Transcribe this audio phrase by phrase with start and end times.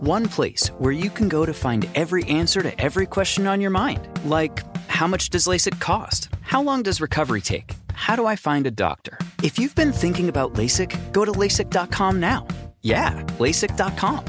[0.00, 3.70] One place where you can go to find every answer to every question on your
[3.70, 4.06] mind.
[4.26, 6.28] Like, how much does LASIK cost?
[6.42, 7.72] How long does recovery take?
[7.94, 9.18] How do I find a doctor?
[9.42, 12.46] If you've been thinking about LASIK, go to LASIK.com now.
[12.82, 14.22] Yeah, LASIK.com.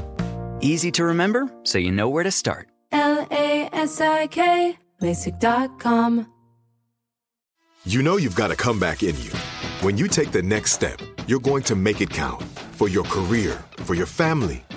[0.62, 2.68] Easy to remember, so you know where to start.
[2.92, 6.32] L-A-S-I-K, LASIK.com.
[7.84, 9.32] You know you've got a comeback in you.
[9.82, 13.62] When you take the next step, you're going to make it count for your career,
[13.80, 14.64] for your family,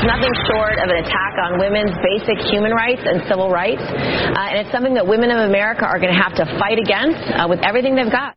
[0.00, 3.84] It's nothing short of an attack on women's basic human rights and civil rights.
[3.84, 7.20] Uh, and it's something that women of America are going to have to fight against
[7.36, 8.32] uh, with everything they've got.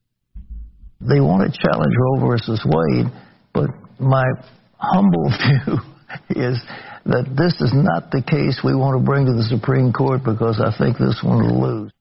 [1.00, 3.08] They want to challenge Roe versus Wade,
[3.54, 4.28] but my
[4.76, 5.80] humble view
[6.36, 6.60] is
[7.08, 10.60] that this is not the case we want to bring to the Supreme Court because
[10.60, 11.94] I think this one will lose.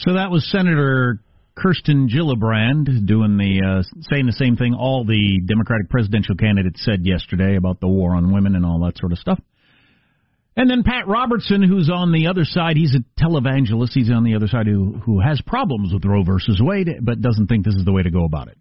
[0.00, 1.20] So that was Senator
[1.56, 7.06] Kirsten Gillibrand doing the uh, saying the same thing all the Democratic presidential candidates said
[7.06, 9.38] yesterday about the war on women and all that sort of stuff.
[10.56, 13.90] And then Pat Robertson, who's on the other side, he's a televangelist.
[13.92, 17.46] He's on the other side who who has problems with Roe versus Wade, but doesn't
[17.46, 18.58] think this is the way to go about it.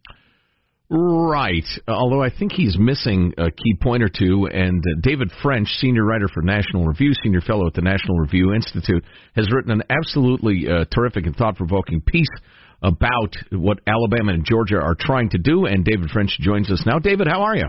[0.89, 1.65] Right.
[1.87, 4.47] Although I think he's missing a key point or two.
[4.51, 8.53] And uh, David French, senior writer for National Review, senior fellow at the National Review
[8.53, 9.03] Institute,
[9.35, 12.29] has written an absolutely uh, terrific and thought provoking piece
[12.83, 15.65] about what Alabama and Georgia are trying to do.
[15.65, 16.99] And David French joins us now.
[16.99, 17.67] David, how are you?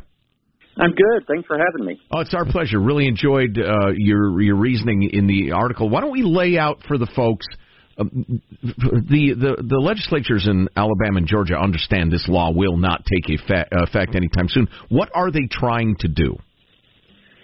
[0.77, 1.27] I'm good.
[1.29, 2.01] Thanks for having me.
[2.11, 2.81] Oh, it's our pleasure.
[2.81, 5.89] Really enjoyed uh, your your reasoning in the article.
[5.89, 7.47] Why don't we lay out for the folks?
[7.97, 8.05] Uh,
[8.63, 13.73] the, the the legislatures in Alabama and Georgia understand this law will not take effect,
[13.73, 14.67] effect anytime soon.
[14.89, 16.37] What are they trying to do?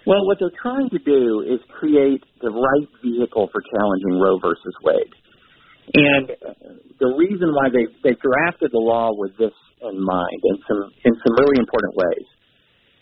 [0.05, 4.75] Well, what they're trying to do is create the right vehicle for challenging Roe versus
[4.83, 5.13] Wade.
[5.93, 6.31] And
[6.99, 11.13] the reason why they they drafted the law with this in mind, in some in
[11.19, 12.27] some really important ways.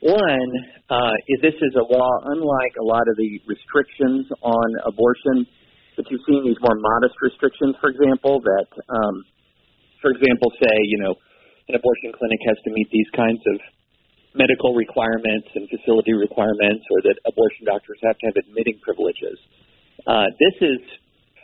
[0.01, 0.51] One
[0.89, 5.45] uh, is this is a law unlike a lot of the restrictions on abortion
[6.00, 6.47] that you've seen.
[6.47, 9.27] These more modest restrictions, for example, that, um,
[10.01, 11.13] for example, say you know
[11.68, 13.59] an abortion clinic has to meet these kinds of
[14.33, 19.38] medical requirements and facility requirements, or that abortion doctors have to have admitting privileges.
[20.07, 20.80] Uh, this is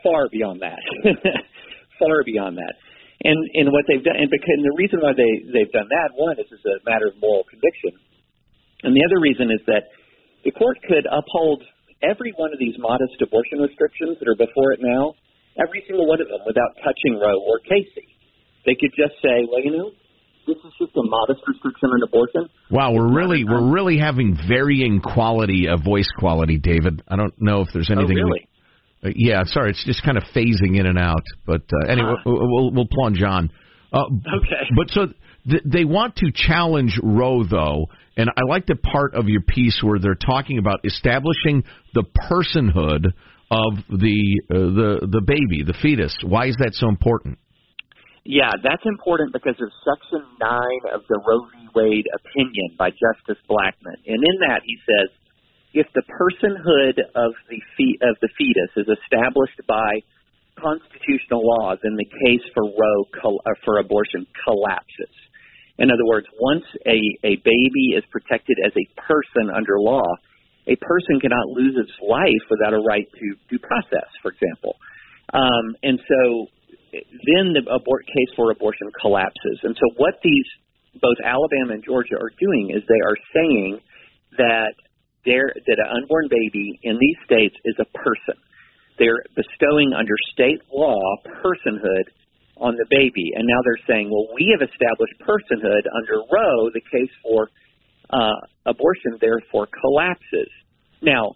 [0.06, 0.78] far beyond that,
[2.00, 2.78] far beyond that.
[3.26, 6.14] And and what they've done, and because and the reason why they they've done that,
[6.14, 7.98] one is as a matter of moral conviction,
[8.86, 9.90] and the other reason is that
[10.46, 11.66] the court could uphold
[12.06, 15.18] every one of these modest abortion restrictions that are before it now,
[15.58, 18.06] every single one of them, without touching Roe or Casey.
[18.68, 19.90] They could just say, well, you know,
[20.46, 22.50] this is just a modest restriction on abortion.
[22.70, 27.02] Wow, we're really we're really having varying quality of voice quality, David.
[27.08, 28.18] I don't know if there's anything.
[28.20, 28.48] Oh, really?
[29.06, 31.24] Uh, yeah, sorry, it's just kind of phasing in and out.
[31.46, 33.52] But uh, anyway, we'll, we'll, we'll plunge on.
[33.94, 34.04] Uh,
[34.38, 34.70] Okay.
[34.76, 35.08] But so
[35.50, 37.86] th- they want to challenge Roe, though,
[38.18, 41.64] and I like the part of your piece where they're talking about establishing
[41.94, 43.14] the personhood
[43.52, 46.18] of the uh, the the baby, the fetus.
[46.24, 47.38] Why is that so important?
[48.26, 50.60] Yeah, that's important because of Section 9
[50.96, 51.70] of the Roe v.
[51.76, 54.02] Wade opinion by Justice Blackmun.
[54.08, 55.14] And in that, he says,
[55.76, 60.00] if the personhood of the, fe- of the fetus is established by
[60.56, 65.12] constitutional law, then the case for Roe col- uh, for abortion collapses.
[65.78, 66.96] In other words, once a,
[67.28, 70.08] a baby is protected as a person under law,
[70.66, 74.80] a person cannot lose its life without a right to due process, for example.
[75.36, 76.48] Um, and so
[76.96, 79.60] then the abort case for abortion collapses.
[79.64, 80.48] And so what these
[81.02, 83.84] both Alabama and Georgia are doing is they are saying
[84.40, 84.80] that
[85.26, 88.40] there that an unborn baby in these states is a person.
[88.98, 91.02] They're bestowing under state law
[91.44, 92.08] personhood
[92.58, 96.72] on the baby, and now they're saying, well, we have established personhood under Roe.
[96.72, 97.50] The case for
[98.10, 100.48] uh, abortion therefore collapses.
[101.02, 101.36] Now,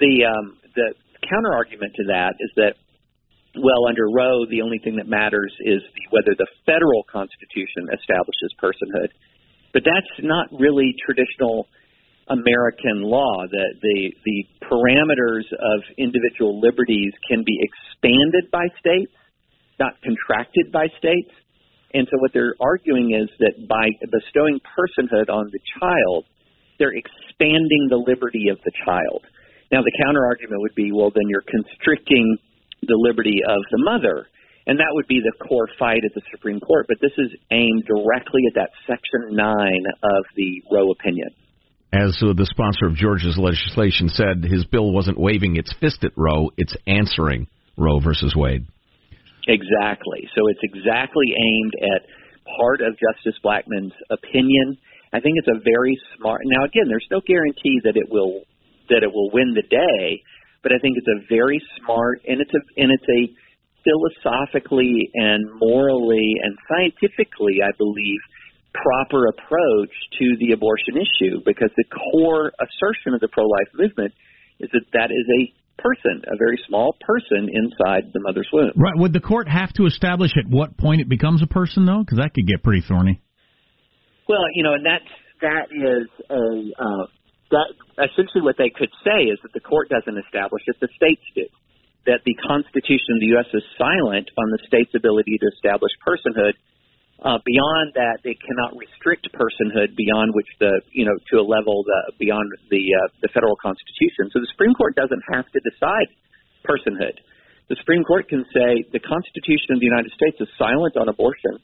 [0.00, 0.94] the um, the
[1.28, 2.74] counter argument to that is that
[3.56, 8.52] well, under Roe, the only thing that matters is the, whether the federal constitution establishes
[8.60, 9.08] personhood.
[9.72, 11.66] But that's not really traditional
[12.28, 13.44] American law.
[13.50, 19.12] That the the parameters of individual liberties can be expanded by states,
[19.78, 21.30] not contracted by states.
[21.94, 26.26] And so what they're arguing is that by bestowing personhood on the child,
[26.78, 29.24] they're expanding the liberty of the child.
[29.72, 32.38] Now the counter argument would be, well, then you're constricting
[32.82, 34.26] the liberty of the mother.
[34.66, 36.86] And that would be the core fight at the Supreme Court.
[36.88, 39.46] But this is aimed directly at that Section 9
[40.02, 41.30] of the Roe opinion.
[41.92, 46.12] As uh, the sponsor of Georgia's legislation said, his bill wasn't waving its fist at
[46.16, 47.46] Roe, it's answering
[47.76, 48.66] Roe versus Wade.
[49.46, 50.28] Exactly.
[50.34, 52.02] So it's exactly aimed at
[52.58, 54.78] part of Justice Blackmun's opinion.
[55.12, 56.42] I think it's a very smart.
[56.44, 58.42] Now, again, there's no guarantee that it will
[58.90, 60.22] that it will win the day,
[60.62, 63.22] but I think it's a very smart and it's a and it's a
[63.86, 68.20] philosophically and morally and scientifically, I believe,
[68.82, 74.12] proper approach to the abortion issue because the core assertion of the pro-life movement
[74.60, 78.72] is that that is a person, a very small person inside the mother's womb.
[78.76, 78.96] Right.
[78.96, 82.00] Would the court have to establish at what point it becomes a person, though?
[82.00, 83.20] Because that could get pretty thorny.
[84.28, 86.44] Well, you know, and that's that is a
[86.82, 87.06] uh,
[87.50, 87.68] that
[88.10, 91.46] essentially what they could say is that the court doesn't establish it; the states do.
[92.06, 93.50] That the Constitution of the U.S.
[93.54, 96.54] is silent on the state's ability to establish personhood.
[97.16, 101.80] Uh, beyond that, they cannot restrict personhood beyond which the you know to a level
[101.82, 104.28] the, beyond the uh, the federal Constitution.
[104.32, 106.12] So the Supreme Court doesn't have to decide
[106.68, 107.16] personhood.
[107.72, 111.56] The Supreme Court can say the Constitution of the United States is silent on abortion,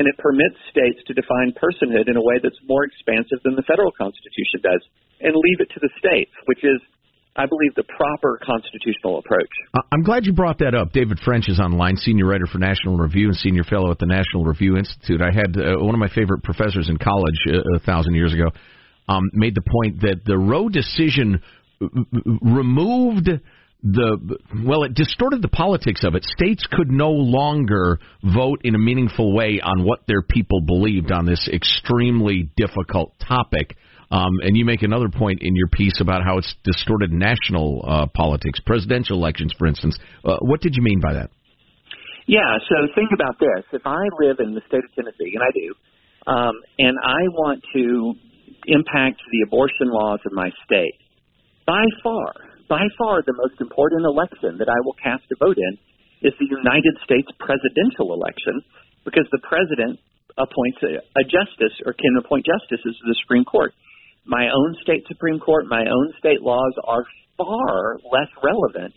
[0.00, 3.62] and it permits states to define personhood in a way that's more expansive than the
[3.68, 4.82] federal Constitution does,
[5.20, 6.80] and leave it to the states, which is,
[7.36, 9.50] I believe, the proper constitutional approach.
[9.92, 10.92] I'm glad you brought that up.
[10.92, 14.44] David French is online, senior writer for National Review and senior fellow at the National
[14.44, 15.20] Review Institute.
[15.20, 18.50] I had uh, one of my favorite professors in college uh, a thousand years ago
[19.08, 21.42] um, made the point that the Roe decision
[22.40, 23.28] removed
[23.82, 26.24] the well, it distorted the politics of it.
[26.24, 31.26] States could no longer vote in a meaningful way on what their people believed on
[31.26, 33.76] this extremely difficult topic.
[34.10, 38.06] Um, and you make another point in your piece about how it's distorted national uh,
[38.14, 39.98] politics, presidential elections, for instance.
[40.24, 41.30] Uh, what did you mean by that?
[42.26, 43.64] Yeah, so think about this.
[43.72, 45.74] If I live in the state of Tennessee, and I do,
[46.26, 48.14] um, and I want to
[48.66, 50.98] impact the abortion laws of my state,
[51.66, 52.34] by far,
[52.68, 55.78] by far the most important election that I will cast a vote in
[56.22, 58.62] is the United States presidential election
[59.04, 59.98] because the president
[60.34, 63.74] appoints a, a justice or can appoint justices to the Supreme Court.
[64.26, 67.04] My own state Supreme Court, my own state laws are
[67.38, 68.94] far less relevant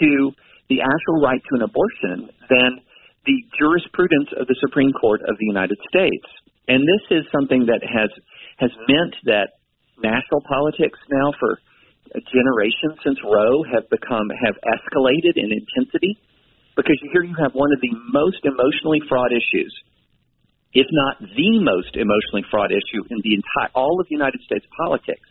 [0.00, 0.32] to
[0.68, 2.82] the actual right to an abortion than
[3.26, 6.26] the jurisprudence of the Supreme Court of the United States.
[6.66, 8.10] And this is something that has
[8.58, 9.58] has meant that
[10.02, 11.58] national politics now for
[12.14, 16.18] a generation since Roe have become have escalated in intensity
[16.76, 19.72] because here you have one of the most emotionally fraught issues,
[20.72, 25.26] if not the most emotionally fraught issue in the entire all of United States politics.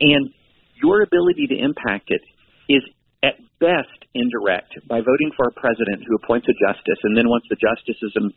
[0.00, 0.32] And
[0.80, 2.22] your ability to impact it
[2.68, 2.82] is
[3.22, 7.44] at best indirect by voting for a president who appoints a justice, and then once
[7.48, 8.32] the justice is in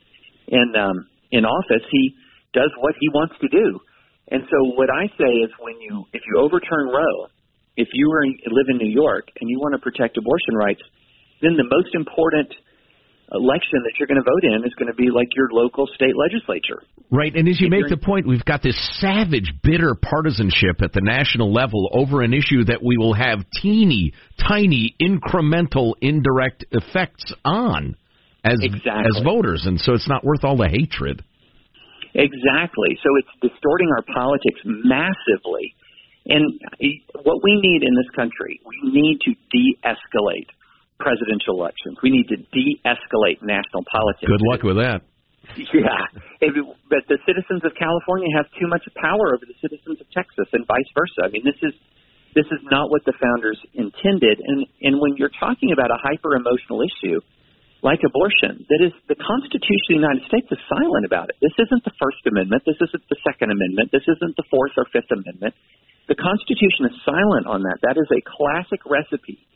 [0.47, 2.15] in, um, in office, he
[2.53, 3.79] does what he wants to do.
[4.31, 7.27] And so, what I say is, when you if you overturn Roe,
[7.75, 10.81] if you in, live in New York and you want to protect abortion rights,
[11.41, 12.51] then the most important
[13.31, 16.15] election that you're going to vote in is going to be like your local state
[16.15, 16.81] legislature.
[17.11, 21.01] Right, and as you make the point, we've got this savage, bitter partisanship at the
[21.01, 24.13] national level over an issue that we will have teeny,
[24.47, 27.95] tiny, incremental, indirect effects on
[28.43, 29.11] as Exactly.
[29.17, 31.23] as voters, and so it's not worth all the hatred.
[32.13, 32.97] Exactly.
[33.03, 35.75] So it's distorting our politics massively.
[36.25, 40.49] And eh, what we need in this country, we need to de-escalate
[40.99, 41.97] presidential elections.
[42.01, 44.27] We need to de-escalate national politics.
[44.27, 45.01] Good luck with that.
[45.55, 46.03] Yeah,
[46.43, 46.51] it,
[46.91, 50.67] but the citizens of California have too much power over the citizens of Texas, and
[50.67, 51.23] vice versa.
[51.23, 51.71] I mean, this is
[52.35, 54.43] this is not what the founders intended.
[54.43, 57.23] And and when you're talking about a hyper emotional issue
[57.79, 61.39] like abortion, that is the Constitution of the United States is silent about it.
[61.39, 62.67] This isn't the First Amendment.
[62.67, 63.95] This isn't the Second Amendment.
[63.95, 65.55] This isn't the Fourth or Fifth Amendment.
[66.11, 67.79] The Constitution is silent on that.
[67.87, 69.47] That is a classic recipe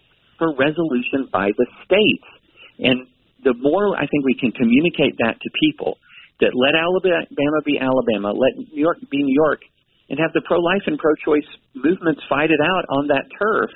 [0.41, 2.25] for resolution by the states.
[2.81, 3.05] And
[3.45, 6.01] the more I think we can communicate that to people,
[6.41, 9.61] that let Alabama be Alabama, let New York be New York,
[10.09, 11.45] and have the pro-life and pro-choice
[11.77, 13.69] movements fight it out on that turf,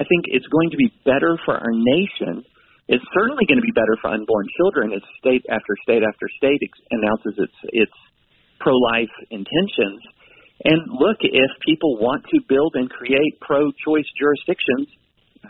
[0.00, 2.40] I think it's going to be better for our nation.
[2.88, 6.64] It's certainly going to be better for unborn children as state after state after state
[6.88, 7.96] announces its its
[8.58, 10.00] pro-life intentions.
[10.64, 14.88] And look, if people want to build and create pro-choice jurisdictions,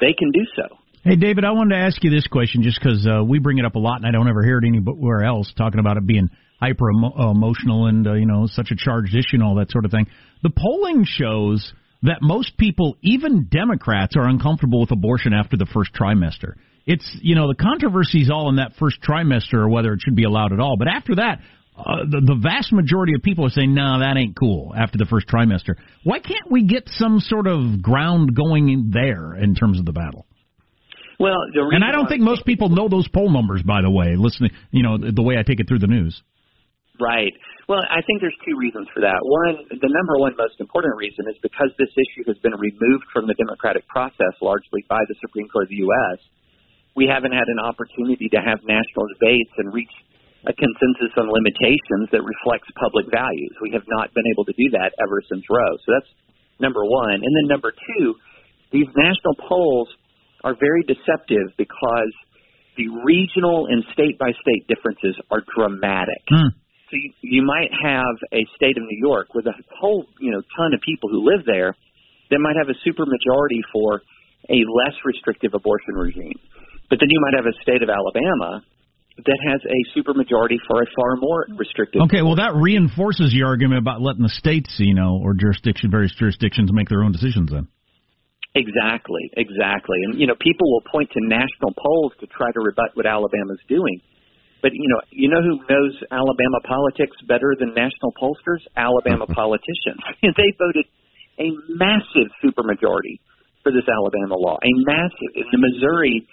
[0.01, 0.77] they can do so.
[1.05, 3.65] Hey, David, I wanted to ask you this question just because uh, we bring it
[3.65, 6.29] up a lot, and I don't ever hear it anywhere else talking about it being
[6.61, 9.85] hyper emo- emotional and uh, you know such a charged issue and all that sort
[9.85, 10.07] of thing.
[10.43, 15.93] The polling shows that most people, even Democrats, are uncomfortable with abortion after the first
[15.95, 16.55] trimester.
[16.85, 20.25] It's you know the controversy's all in that first trimester or whether it should be
[20.25, 20.77] allowed at all.
[20.79, 21.41] But after that,
[21.79, 25.07] uh, the, the vast majority of people are saying, "No, that ain't cool." After the
[25.07, 29.79] first trimester, why can't we get some sort of ground going in there in terms
[29.79, 30.27] of the battle?
[31.19, 34.15] Well, the And I don't think most people know those poll numbers, by the way.
[34.17, 36.21] Listening, you know, the way I take it through the news.
[37.01, 37.35] Right.
[37.69, 39.19] Well, I think there's two reasons for that.
[39.23, 43.27] One, the number one most important reason is because this issue has been removed from
[43.27, 46.19] the democratic process largely by the Supreme Court of the U.S.
[46.97, 49.93] We haven't had an opportunity to have national debates and reach
[50.49, 53.53] a consensus on limitations that reflects public values.
[53.61, 55.77] We have not been able to do that ever since Roe.
[55.85, 56.11] So that's
[56.57, 57.21] number one.
[57.21, 58.17] And then number two,
[58.73, 59.89] these national polls
[60.43, 62.13] are very deceptive because
[62.81, 66.25] the regional and state by state differences are dramatic.
[66.33, 66.57] Hmm.
[66.89, 70.41] So you, you might have a state of New York with a whole you know
[70.57, 71.77] ton of people who live there
[72.31, 74.01] that might have a supermajority for
[74.49, 76.39] a less restrictive abortion regime,
[76.89, 78.65] but then you might have a state of Alabama
[79.19, 82.03] that has a supermajority for a far more restrictive.
[82.07, 86.15] Okay, well that reinforces your argument about letting the states, you know, or jurisdiction, various
[86.15, 87.51] jurisdictions make their own decisions.
[87.51, 87.67] Then.
[88.55, 89.99] Exactly, exactly.
[90.07, 93.61] And you know, people will point to national polls to try to rebut what Alabama's
[93.69, 94.01] doing.
[94.63, 98.63] But you know, you know who knows Alabama politics better than national pollsters?
[98.77, 100.03] Alabama politicians.
[100.23, 100.87] they voted
[101.39, 103.23] a massive supermajority
[103.63, 104.59] for this Alabama law.
[104.59, 105.31] A massive.
[105.35, 106.27] In the Missouri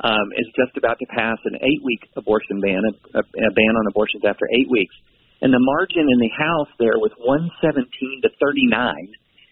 [0.00, 2.80] um, is just about to pass an eight-week abortion ban,
[3.14, 4.94] a, a ban on abortions after eight weeks.
[5.42, 7.84] And the margin in the House there was 117
[8.24, 8.94] to 39,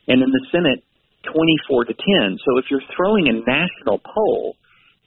[0.08, 0.84] and in the Senate
[1.32, 2.38] 24 to 10.
[2.44, 4.56] So if you're throwing a national poll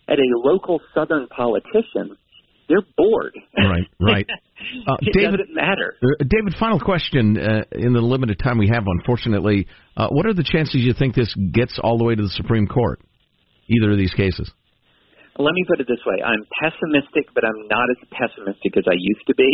[0.07, 2.17] at a local Southern politician,
[2.67, 3.37] they're bored.
[3.57, 4.27] Right, right.
[4.87, 5.95] Uh, it David, doesn't matter.
[6.03, 9.65] Uh, David, final question uh, in the limited time we have, unfortunately.
[9.97, 12.67] Uh, what are the chances you think this gets all the way to the Supreme
[12.67, 13.01] Court?
[13.67, 14.51] Either of these cases?
[15.41, 18.93] Let me put it this way: I'm pessimistic, but I'm not as pessimistic as I
[18.93, 19.49] used to be.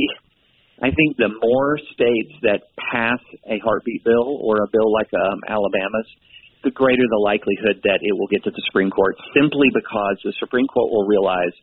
[0.83, 3.17] I think the more states that pass
[3.49, 6.09] a heartbeat bill or a bill like um, Alabama's,
[6.63, 9.15] the greater the likelihood that it will get to the Supreme Court.
[9.33, 11.55] Simply because the Supreme Court will realize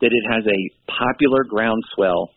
[0.00, 2.32] that it has a popular groundswell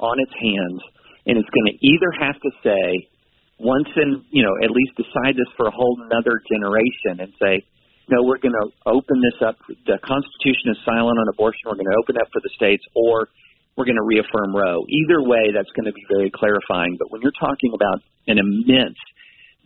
[0.00, 0.80] on its hands,
[1.26, 3.10] and it's going to either have to say
[3.58, 7.62] once and you know at least decide this for a whole another generation and say
[8.10, 9.56] no we're going to open this up.
[9.86, 11.66] The constitution is silent on abortion.
[11.66, 13.28] We're going to open up for the states or
[13.76, 14.86] we're going to reaffirm roe.
[14.86, 16.96] Either way that's going to be very clarifying.
[16.98, 18.98] But when you're talking about an immense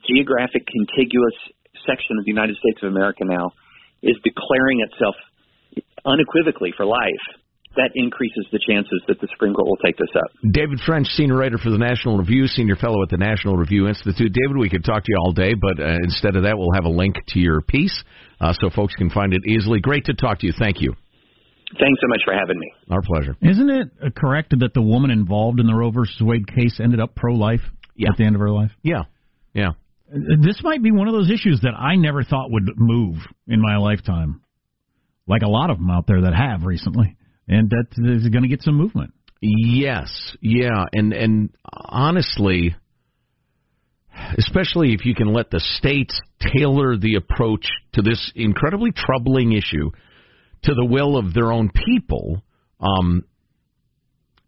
[0.07, 1.37] geographic contiguous
[1.87, 3.50] section of the united states of america now
[4.02, 5.14] is declaring itself
[6.04, 7.26] unequivocally for life
[7.78, 10.28] that increases the chances that the Supreme Court will take this up.
[10.50, 14.32] David French, senior writer for the National Review, senior fellow at the National Review Institute.
[14.35, 16.85] David, we could talk to you all day, but uh, instead of that, we'll have
[16.85, 17.94] a link to your piece
[18.40, 19.80] uh, so folks can find it easily.
[19.80, 20.52] Great to talk to you.
[20.58, 20.94] Thank you.
[21.78, 22.73] Thanks so much for having me.
[22.90, 23.37] Our pleasure.
[23.42, 26.99] Isn't it uh, correct that the woman involved in the Roe versus Wade case ended
[26.99, 27.61] up pro-life
[27.94, 28.08] Yeah.
[28.11, 28.70] at the end of her life?
[28.82, 29.02] Yeah,
[29.52, 29.73] yeah.
[30.11, 33.16] This might be one of those issues that I never thought would move
[33.47, 34.40] in my lifetime,
[35.26, 37.17] like a lot of them out there that have recently,
[37.48, 39.12] and that is going to get some movement.
[39.40, 42.74] Yes, yeah, and and honestly,
[44.36, 49.90] especially if you can let the states tailor the approach to this incredibly troubling issue
[50.64, 52.42] to the will of their own people,
[52.80, 53.24] um,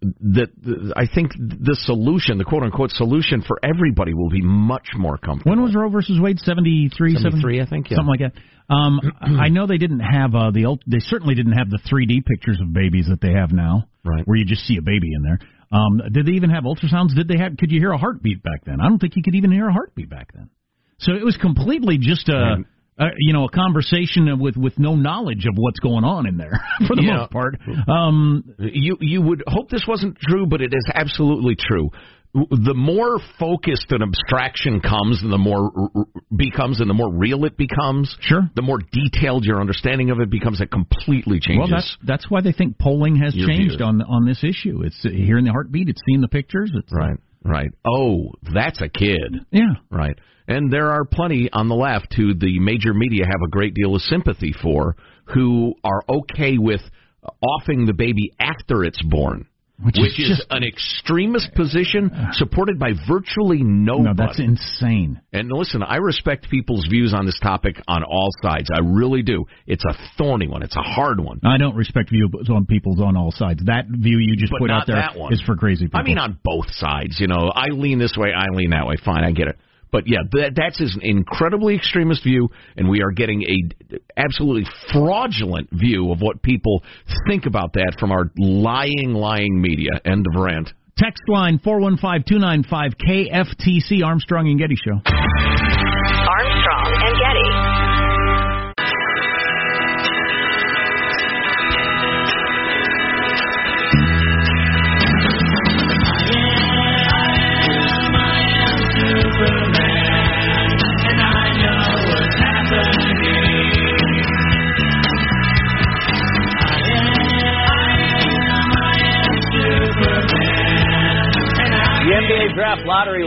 [0.03, 0.49] that
[0.97, 5.51] I think the solution, the quote unquote solution for everybody, will be much more comfortable.
[5.51, 6.39] When was Roe versus Wade?
[6.39, 7.97] 73, 73, I think, yeah.
[7.97, 8.33] something like that.
[8.73, 12.25] Um, I know they didn't have uh, the ult- they certainly didn't have the 3D
[12.25, 14.23] pictures of babies that they have now, right?
[14.25, 15.39] Where you just see a baby in there.
[15.73, 17.15] Um, did they even have ultrasounds?
[17.15, 17.57] Did they have?
[17.59, 18.81] Could you hear a heartbeat back then?
[18.81, 20.51] I don't think you could even hear a heartbeat back then.
[20.99, 22.57] So it was completely just a,
[23.01, 26.53] a you know a conversation with with no knowledge of what's going on in there
[26.87, 27.17] for the Yeah.
[27.19, 27.57] most part.
[27.89, 31.91] Um, you you would hope this wasn't true, but it is absolutely true.
[32.33, 36.05] The more focused an abstraction comes, and the more r-
[36.37, 38.15] becomes, and the more real it becomes.
[38.21, 38.43] Sure.
[38.55, 41.59] The more detailed your understanding of it becomes, it completely changes.
[41.59, 43.81] Well, that's that's why they think polling has changed views.
[43.83, 44.83] on on this issue.
[44.85, 45.89] It's uh, hearing the heartbeat.
[45.89, 46.71] It's seeing the pictures.
[46.73, 47.71] It's right, right.
[47.85, 49.41] Oh, that's a kid.
[49.51, 49.75] Yeah.
[49.91, 50.17] Right.
[50.51, 53.95] And there are plenty on the left who the major media have a great deal
[53.95, 56.81] of sympathy for, who are okay with
[57.41, 59.47] offing the baby after it's born.
[59.83, 64.09] Which is is, just- an extremist position supported by virtually nobody.
[64.09, 65.21] No, that's insane.
[65.33, 68.69] And listen, I respect people's views on this topic on all sides.
[68.75, 69.47] I really do.
[69.67, 70.63] It's a thorny one.
[70.63, 71.41] It's a hard one.
[71.45, 73.63] I don't respect views on people's on all sides.
[73.67, 76.01] That view you just But put out there is for crazy people.
[76.01, 77.19] I mean, on both sides.
[77.19, 78.97] You know, I lean this way, I lean that way.
[79.03, 79.59] Fine, I get it.
[79.91, 85.69] But yeah, that, that's an incredibly extremist view, and we are getting a absolutely fraudulent
[85.73, 86.83] view of what people
[87.29, 89.91] think about that from our lying, lying media.
[90.05, 90.73] End of rant.
[90.97, 95.90] Text line 415 KFTC Armstrong and Getty Show.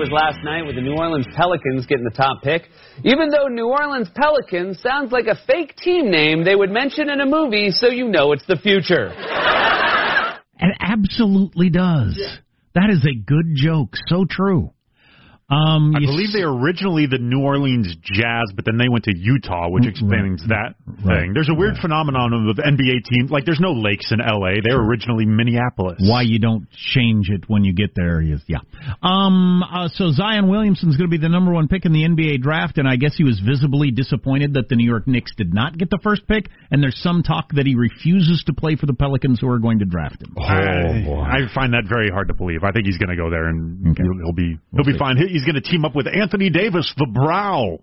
[0.04, 2.64] Was last night with the New Orleans Pelicans getting the top pick.
[3.06, 7.22] Even though New Orleans Pelicans sounds like a fake team name they would mention in
[7.22, 9.14] a movie, so you know it's the future.
[10.60, 12.20] It absolutely does.
[12.76, 13.94] That is a good joke.
[14.08, 14.73] So true.
[15.54, 19.04] Um, I you believe they were originally the New Orleans Jazz, but then they went
[19.06, 21.22] to Utah, which explains that Right.
[21.22, 21.34] thing.
[21.34, 23.30] There's a weird phenomenon of NBA teams.
[23.30, 24.62] Like, there's no lakes in LA.
[24.64, 26.00] They were originally Minneapolis.
[26.02, 28.60] Why you don't change it when you get there is yeah.
[29.02, 29.64] Um.
[29.64, 32.78] Uh, so Zion Williamson's going to be the number one pick in the NBA draft,
[32.78, 35.90] and I guess he was visibly disappointed that the New York Knicks did not get
[35.90, 36.50] the first pick.
[36.72, 39.80] And there's some talk that he refuses to play for the Pelicans, who are going
[39.80, 40.34] to draft him.
[40.40, 42.64] I, I find that very hard to believe.
[42.64, 45.18] I think he's going to go there and he'll, he'll be he'll be fine.
[45.18, 47.80] He- He's going to team up with Anthony Davis, the Brow.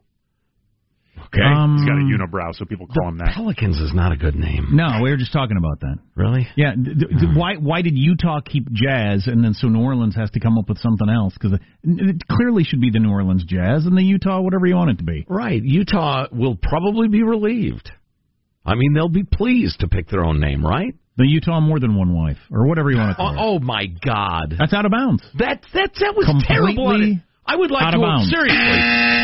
[1.27, 3.33] Okay, um, he's got a unibrow, so people call him that.
[3.35, 4.69] Pelicans is not a good name.
[4.73, 5.97] No, we were just talking about that.
[6.17, 6.49] Really?
[6.57, 6.73] Yeah.
[6.75, 7.39] D- d- d- hmm.
[7.39, 10.69] why why did Utah keep Jazz, and then so New Orleans has to come up
[10.69, 11.35] with something else?
[11.35, 14.75] Because it, it clearly should be the New Orleans Jazz and the Utah, whatever you
[14.77, 15.25] want it to be.
[15.29, 15.63] Right.
[15.63, 17.91] Utah will probably be relieved.
[18.65, 20.95] I mean, they'll be pleased to pick their own name, right?
[21.17, 23.39] The Utah more than one wife, or whatever you want to call Oh, it.
[23.39, 24.55] oh my God!
[24.59, 25.23] That's out of bounds.
[25.39, 27.17] That that that was Completely terrible.
[27.47, 27.57] On it.
[27.57, 28.81] I would like out to of seriously,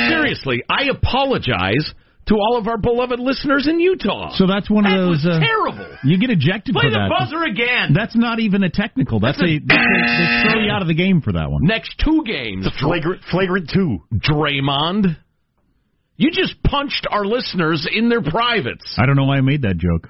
[0.08, 0.62] seriously.
[0.68, 1.92] I apologize
[2.28, 4.34] to all of our beloved listeners in Utah.
[4.34, 5.22] So that's one of That those.
[5.24, 5.86] was uh, terrible.
[6.02, 6.90] You get ejected for that.
[6.90, 7.14] Play the that.
[7.18, 7.94] buzzer again.
[7.94, 9.20] That's not even a technical.
[9.20, 11.62] That's, That's a, a- that's they throw you out of the game for that one.
[11.62, 13.98] Next two games, The flagrant flagrant two.
[14.12, 15.16] Draymond.
[16.16, 18.96] You just punched our listeners in their privates.
[18.98, 20.08] I don't know why I made that joke.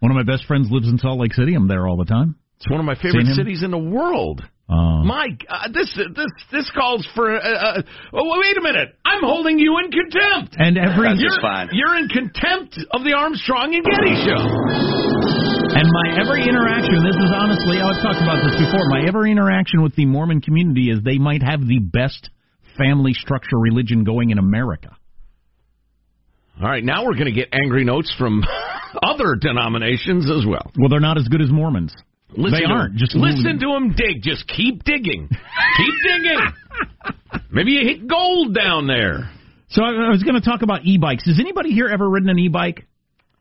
[0.00, 1.54] One of my best friends lives in Salt Lake City.
[1.54, 2.36] I'm there all the time.
[2.58, 4.42] It's one of my favorite cities in the world.
[4.72, 7.28] Um, My God, this this this calls for.
[7.28, 7.82] Uh, uh,
[8.14, 8.96] oh, wait a minute!
[9.04, 10.56] I'm holding you in contempt.
[10.56, 11.36] And every you're,
[11.72, 14.40] you're in contempt of the Armstrong and Getty show.
[15.76, 19.82] And my every interaction, this is honestly, I've talked about this before, my every interaction
[19.82, 22.30] with the Mormon community is they might have the best
[22.78, 24.96] family structure religion going in America.
[26.62, 28.42] All right, now we're going to get angry notes from
[29.02, 30.70] other denominations as well.
[30.78, 31.94] Well, they're not as good as Mormons.
[32.36, 32.96] Listen they aren't.
[32.96, 34.22] Just listen to them dig.
[34.22, 35.28] Just keep digging.
[35.28, 37.42] keep digging.
[37.50, 39.30] Maybe you hit gold down there.
[39.68, 41.26] So I, I was going to talk about e-bikes.
[41.26, 42.86] Has anybody here ever ridden an e-bike?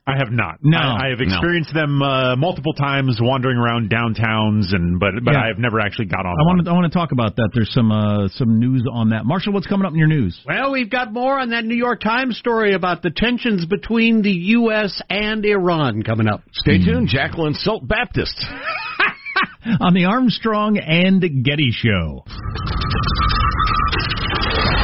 [0.07, 0.55] I have not.
[0.63, 0.77] No.
[0.79, 1.25] I, I have No.
[1.31, 5.43] experienced them uh, multiple times wandering around downtowns, and but but Yeah.
[5.43, 6.33] I have never actually got on.
[6.39, 7.49] I want to I want to talk about that.
[7.53, 9.25] There's some uh, some news on that.
[9.25, 10.39] Marshall, what's coming up in your news?
[10.47, 14.31] Well, we've got more on that New York Times story about the tensions between the
[14.31, 14.99] U.S.
[15.09, 16.41] and Iran coming up.
[16.51, 18.43] Stay tuned, Jacqueline Salt Baptist.
[19.79, 22.23] on the Armstrong and Getty Show.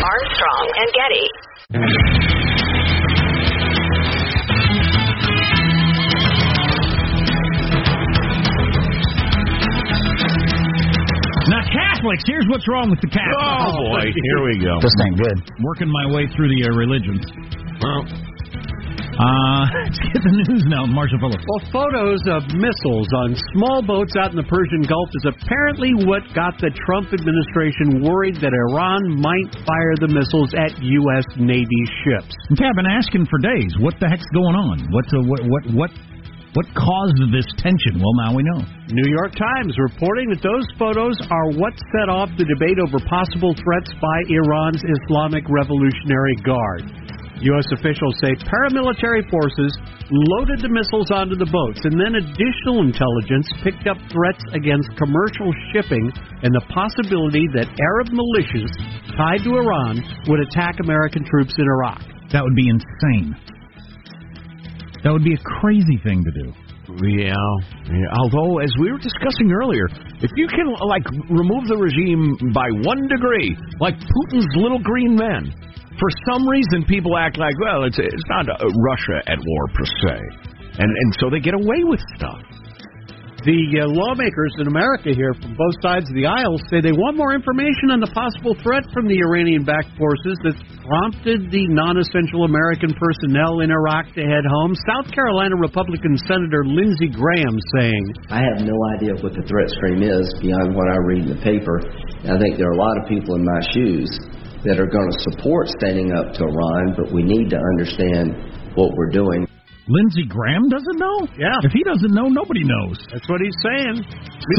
[0.03, 2.46] Armstrong and Getty.
[11.57, 13.41] Now, Catholics, here's what's wrong with the Catholics.
[13.41, 14.05] Oh, boy.
[14.13, 14.77] Here we go.
[14.77, 15.41] This ain't good.
[15.65, 17.25] Working my way through the uh, religions.
[17.81, 18.05] Well,
[19.17, 21.41] uh, let's get the news now, Marshall Phillips.
[21.41, 26.21] Well, photos of missiles on small boats out in the Persian Gulf is apparently what
[26.37, 31.25] got the Trump administration worried that Iran might fire the missiles at U.S.
[31.41, 32.37] Navy ships.
[32.53, 33.73] Okay, I've been asking for days.
[33.81, 34.93] What the heck's going on?
[34.93, 35.91] What's uh, what what what
[36.57, 38.01] what caused this tension?
[38.01, 38.57] Well, now we know.
[38.89, 43.53] New York Times reporting that those photos are what set off the debate over possible
[43.53, 46.89] threats by Iran's Islamic Revolutionary Guard.
[47.45, 47.69] U.S.
[47.77, 49.69] officials say paramilitary forces
[50.09, 55.53] loaded the missiles onto the boats, and then additional intelligence picked up threats against commercial
[55.69, 56.09] shipping
[56.41, 58.73] and the possibility that Arab militias
[59.13, 62.01] tied to Iran would attack American troops in Iraq.
[62.33, 63.37] That would be insane.
[65.03, 66.53] That would be a crazy thing to do.
[67.03, 67.35] Yeah.
[67.91, 68.19] yeah.
[68.23, 69.85] Although, as we were discussing earlier,
[70.23, 75.51] if you can like remove the regime by one degree, like Putin's little green men,
[75.99, 79.85] for some reason people act like, well, it's it's not uh, Russia at war per
[79.85, 80.15] se,
[80.79, 82.41] and and so they get away with stuff.
[83.47, 87.15] The uh, lawmakers in America here from both sides of the aisle say they want
[87.15, 91.95] more information on the possible threat from the Iranian backed forces that's prompted the non
[91.95, 94.75] essential American personnel in Iraq to head home.
[94.83, 100.03] South Carolina Republican Senator Lindsey Graham saying, I have no idea what the threat stream
[100.03, 101.79] is beyond what I read in the paper.
[102.27, 104.11] And I think there are a lot of people in my shoes
[104.67, 108.91] that are going to support standing up to Iran, but we need to understand what
[108.91, 109.47] we're doing.
[109.87, 111.27] Lindsey Graham doesn't know?
[111.39, 111.55] Yeah.
[111.63, 112.99] If he doesn't know, nobody knows.
[113.11, 114.03] That's what he's saying.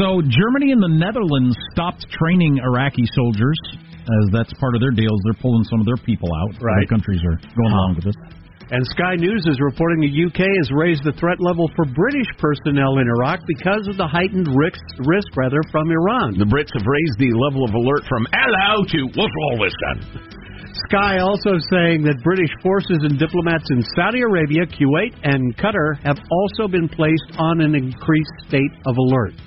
[0.01, 5.21] So Germany and the Netherlands stopped training Iraqi soldiers, as that's part of their deals.
[5.25, 6.57] They're pulling some of their people out.
[6.57, 6.81] Right.
[6.81, 8.17] Other countries are going along with this.
[8.69, 13.01] And Sky News is reporting the UK has raised the threat level for British personnel
[13.01, 16.37] in Iraq because of the heightened risk, risk rather, from Iran.
[16.37, 20.38] The Brits have raised the level of alert from hello to what's all this then?
[20.89, 26.17] Sky also saying that British forces and diplomats in Saudi Arabia, Kuwait, and Qatar have
[26.17, 29.37] also been placed on an increased state of alert.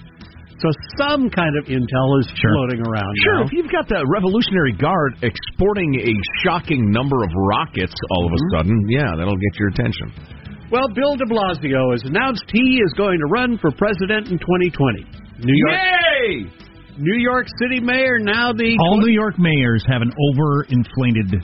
[0.62, 3.46] So some kind of intel is floating around Sure, now.
[3.46, 6.14] if you've got the Revolutionary Guard exporting a
[6.46, 8.56] shocking number of rockets all of a mm-hmm.
[8.62, 10.14] sudden, yeah, that'll get your attention.
[10.70, 15.04] Well, Bill de Blasio has announced he is going to run for president in 2020.
[15.42, 16.61] New York, Yay!
[16.98, 21.40] New York City mayor now the All New York mayors have an overinflated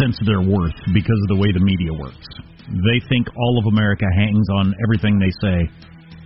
[0.00, 2.24] sense of their worth because of the way the media works.
[2.68, 5.68] They think all of America hangs on everything they say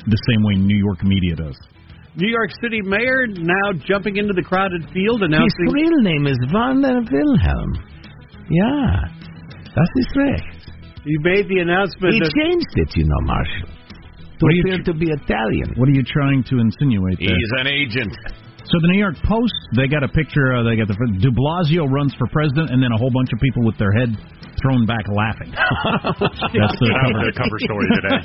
[0.07, 1.59] the same way New York media does.
[2.15, 6.39] New York City mayor now jumping into the crowded field announcing his real name is
[6.55, 7.73] Werner Wilhelm.
[8.49, 9.11] Yeah,
[9.75, 10.71] that's his recht.
[11.05, 13.76] he made the announcement He that changed it, you know, Marshall.
[14.37, 15.73] To What are you to be Italian.
[15.81, 17.33] What are you trying to insinuate there?
[17.33, 18.13] He's an agent.
[18.69, 20.59] So the New York Post, they got a picture.
[20.59, 23.39] Uh, they got the De Blasio runs for president, and then a whole bunch of
[23.39, 24.11] people with their head
[24.61, 25.53] thrown back laughing.
[25.55, 27.21] That's the cover.
[27.31, 28.21] the cover story today.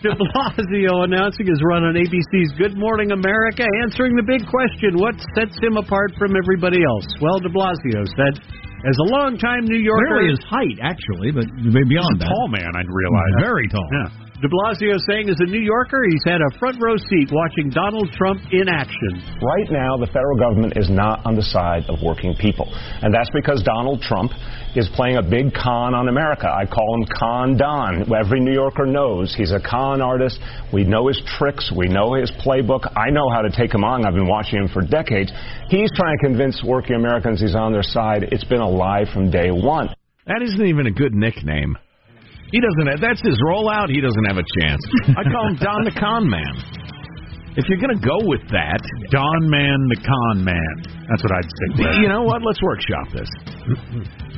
[0.06, 5.18] De Blasio announcing his run on ABC's Good Morning America, answering the big question what
[5.34, 7.08] sets him apart from everybody else?
[7.20, 8.38] Well, de Blasio said,
[8.84, 10.04] as a longtime New Yorker.
[10.10, 12.28] Barely his height, actually, but beyond He's a that.
[12.28, 13.32] tall man, I'd realize.
[13.38, 13.46] Mm-hmm.
[13.48, 13.88] Very tall.
[13.92, 14.26] Yeah.
[14.36, 18.12] De Blasio saying, as a New Yorker, he's had a front row seat watching Donald
[18.12, 19.16] Trump in action.
[19.40, 22.68] Right now, the federal government is not on the side of working people.
[23.00, 24.32] And that's because Donald Trump
[24.76, 26.52] is playing a big con on America.
[26.52, 28.12] I call him Con Don.
[28.12, 30.38] Every New Yorker knows he's a con artist.
[30.70, 31.72] We know his tricks.
[31.74, 32.92] We know his playbook.
[32.94, 34.04] I know how to take him on.
[34.04, 35.32] I've been watching him for decades.
[35.70, 38.28] He's trying to convince working Americans he's on their side.
[38.32, 39.88] It's been a lie from day one.
[40.26, 41.76] That isn't even a good nickname.
[42.50, 42.86] He doesn't.
[42.86, 43.88] Have, that's his rollout.
[43.90, 44.80] He doesn't have a chance.
[45.16, 46.54] I call him Don the Con Man.
[47.56, 48.78] If you're gonna go with that,
[49.10, 50.82] Don Man the Con Man.
[51.08, 51.96] That's what I'd stick with.
[52.02, 52.42] you know what?
[52.42, 53.30] Let's workshop this.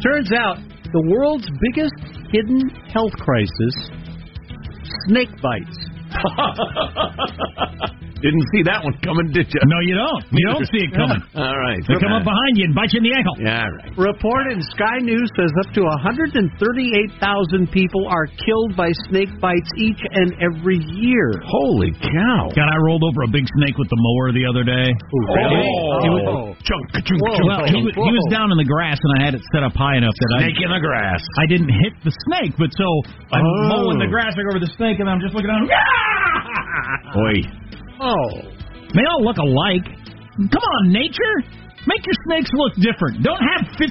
[0.05, 0.59] Turns out
[0.93, 1.95] the world's biggest
[2.33, 3.75] hidden health crisis
[5.09, 5.79] snake bites.
[8.19, 9.61] Didn't see that one coming, did you?
[9.71, 10.23] No, you don't.
[10.35, 11.23] You don't see it coming.
[11.39, 11.79] All right.
[11.87, 13.35] They come up behind you and bite you in the ankle.
[13.39, 13.95] Yeah, all right.
[13.95, 20.01] Report in Sky News says up to 138,000 people are killed by snake bites each
[20.03, 21.31] and every year.
[21.47, 22.51] Holy cow!
[22.55, 24.87] God, I rolled over a big snake with the mower the other day.
[24.91, 25.63] really?
[25.63, 26.03] Oh.
[26.03, 26.53] He was, Oh.
[26.67, 29.43] Chunk, chunk, well, he, was, he was down in the grass, and I had it
[29.55, 31.23] set up high enough that Snake I in the grass.
[31.39, 32.89] I didn't hit the snake, but so
[33.33, 33.69] I'm Oh.
[33.89, 35.71] mowing the grass, I go over the snake, and I'm just looking at down.
[37.15, 37.37] Boy.
[38.01, 38.29] Oh,
[38.95, 39.85] they all look alike.
[40.37, 41.43] Come on, nature.
[41.89, 43.25] Make your snakes look different.
[43.25, 43.89] Don't have 15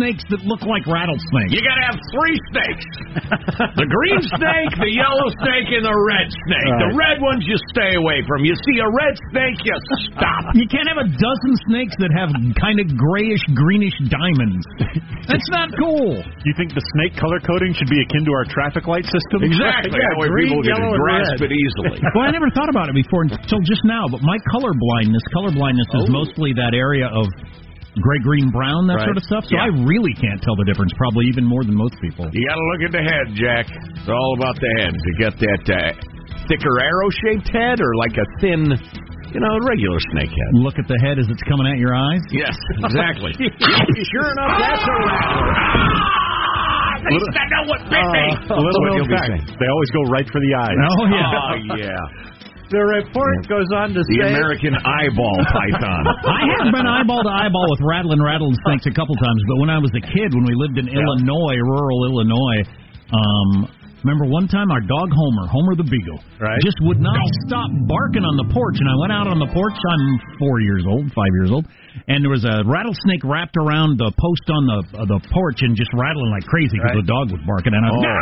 [0.00, 1.52] snakes that look like rattlesnakes.
[1.52, 2.86] You gotta have three snakes.
[3.84, 6.72] the green snake, the yellow snake, and the red snake.
[6.88, 8.48] The red ones you stay away from.
[8.48, 9.76] You see a red snake, you
[10.08, 10.56] stop.
[10.64, 14.64] You can't have a dozen snakes that have kind of grayish, greenish diamonds.
[15.28, 16.22] That's not cool.
[16.46, 19.44] You think the snake color coding should be akin to our traffic light system?
[19.44, 19.92] Exactly.
[19.92, 21.50] that way green, people can yellow, grasp red.
[21.50, 22.00] it easily.
[22.16, 25.52] well, I never thought about it before until just now, but my color blindness, color
[25.52, 26.16] blindness is oh.
[26.22, 27.33] mostly that area of
[28.00, 29.06] gray, green, brown, that Right.
[29.06, 29.44] sort of stuff.
[29.46, 29.64] So Yeah.
[29.64, 32.26] I really can't tell the difference, probably even more than most people.
[32.32, 33.66] You gotta look at the head, Jack.
[33.70, 34.92] It's all about the head.
[34.94, 35.92] To get that uh,
[36.48, 38.66] thicker arrow-shaped head or like a thin,
[39.32, 40.50] you know, regular snake head.
[40.54, 42.20] Look at the head as it's coming at your eyes.
[42.32, 43.32] Yes, exactly.
[43.38, 45.54] sure enough, that's a rattler.
[47.04, 48.26] At least I know what bit me.
[48.48, 50.78] A little What known fact, they always go right for the eyes.
[50.88, 51.36] Oh, yeah.
[51.36, 52.33] Oh, yeah.
[52.74, 56.02] The report goes on to The say American eyeball python.
[56.26, 59.70] I have been eyeball to eyeball with rattling rattling snakes a couple times, but when
[59.70, 62.60] I was a kid, when we lived in Illinois, rural Illinois,
[63.14, 63.70] um,
[64.02, 66.58] remember one time our dog Homer, Homer the Beagle, Right.
[66.66, 69.78] just would not stop barking on the porch, and I went out on the porch.
[69.78, 70.04] I'm
[70.42, 71.70] four years old, five years old,
[72.10, 75.78] and there was a rattlesnake wrapped around the post on the uh, the porch and
[75.78, 77.06] just rattling like crazy because Right.
[77.06, 78.02] the dog was barking, and I was.
[78.02, 78.18] Oh,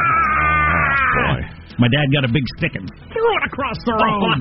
[1.40, 1.40] boy.
[1.80, 4.38] My dad got a big stick and threw it across the oh, road.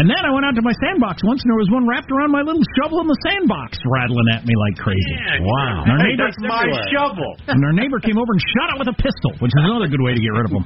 [0.00, 2.32] And then I went out to my sandbox once, and there was one wrapped around
[2.32, 5.14] my little shovel in the sandbox, rattling at me like crazy.
[5.44, 5.84] Wow.
[5.84, 6.64] And our Hey, neighbor, that's my
[6.96, 7.30] shovel.
[7.52, 10.00] and our neighbor came over and shot it with a pistol, which is another good
[10.02, 10.64] way to get rid of them.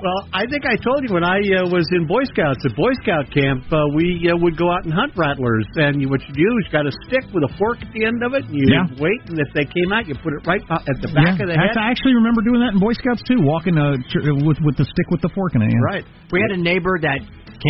[0.00, 2.88] Well, I think I told you when I uh, was in Boy Scouts at Boy
[3.04, 5.68] Scout camp, uh, we uh, would go out and hunt rattlers.
[5.76, 8.08] And you, what you do is you got a stick with a fork at the
[8.08, 8.88] end of it, and you Yeah.
[8.96, 11.52] wait, and if they came out, you put it right uh, at the back of
[11.52, 11.76] the head.
[11.76, 14.00] I actually remember doing that in Boy Scouts too, walking uh,
[14.40, 15.68] with with the stick with the fork in it.
[15.68, 15.84] yeah.
[15.92, 16.04] Right.
[16.32, 17.20] We had a neighbor that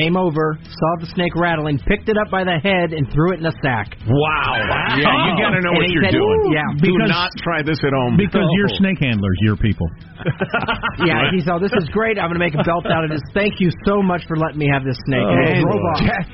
[0.02, 3.40] came over, saw the snake rattling, picked it up by the head, and threw it
[3.42, 3.96] in a sack.
[4.06, 4.54] Wow.
[4.96, 5.42] Yeah, you oh.
[5.42, 6.40] got to know And what you're said, doing.
[6.46, 8.16] "Ooh." Yeah, Do not try this at home.
[8.16, 8.56] Because Oh.
[8.56, 9.88] you're snake handlers, you're people.
[11.00, 12.18] Yeah, he said, "This is great.
[12.20, 13.22] I'm going to make a belt out of this.
[13.32, 16.24] Thank you so much for letting me have this snake." Oh, and he drove Check,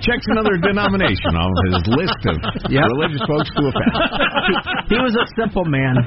[0.00, 2.36] checks another denomination off his list of
[2.70, 2.84] Yep.
[2.94, 3.92] religious folks to offend.
[4.88, 5.96] He was a simple man.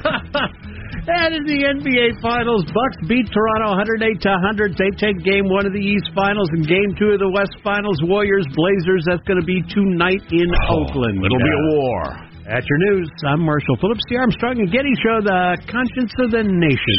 [1.06, 4.74] And in the NBA Finals, Bucks beat Toronto 108 to 100.
[4.74, 7.94] They take Game One of the East Finals and Game Two of the West Finals.
[8.02, 9.06] Warriors Blazers.
[9.06, 11.22] That's going to be tonight in oh, Oakland.
[11.22, 12.26] It'll be a war.
[12.50, 16.42] At your news, I'm Marshall Phillips, the Armstrong and Getty Show, the conscience of the
[16.42, 16.98] nation.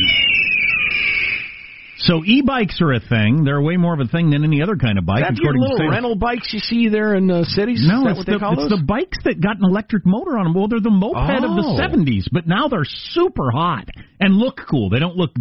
[2.08, 3.44] So e-bikes are a thing.
[3.44, 5.24] They're way more of a thing than any other kind of bike.
[5.24, 7.82] Have you according to little rental bikes you see there in the cities?
[7.82, 8.80] Is No, that it's what the they call it's those?
[8.80, 10.54] the bikes that got an electric motor on them.
[10.54, 11.78] Well, they're the moped of the Oh.
[11.78, 13.90] '70s, but now they're super hot
[14.20, 14.90] and look cool.
[14.90, 15.32] They don't look